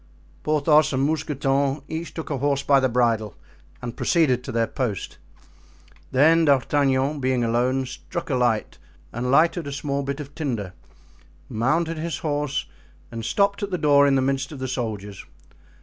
Porthos 0.41 0.93
and 0.93 1.05
Mousqueton 1.05 1.83
each 1.87 2.11
took 2.15 2.31
a 2.31 2.39
horse 2.39 2.63
by 2.63 2.79
the 2.79 2.89
bridle 2.89 3.35
and 3.83 3.95
proceeded 3.95 4.43
to 4.43 4.51
their 4.51 4.65
post. 4.65 5.19
Then 6.11 6.45
D'Artagnan, 6.45 7.19
being 7.19 7.43
alone, 7.43 7.85
struck 7.85 8.31
a 8.31 8.35
light 8.35 8.79
and 9.13 9.29
lighted 9.29 9.67
a 9.67 9.71
small 9.71 10.01
bit 10.01 10.19
of 10.19 10.33
tinder, 10.33 10.73
mounted 11.49 11.99
his 11.99 12.17
horse 12.25 12.65
and 13.11 13.23
stopped 13.23 13.61
at 13.61 13.69
the 13.69 13.77
door 13.77 14.07
in 14.07 14.15
the 14.15 14.23
midst 14.23 14.51
of 14.51 14.57
the 14.57 14.67
soldiers. 14.67 15.23